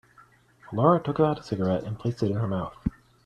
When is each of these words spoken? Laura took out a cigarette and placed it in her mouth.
Laura 0.73 0.99
took 0.99 1.19
out 1.19 1.37
a 1.41 1.43
cigarette 1.43 1.83
and 1.83 1.99
placed 1.99 2.23
it 2.23 2.31
in 2.31 2.37
her 2.37 2.47
mouth. 2.47 2.75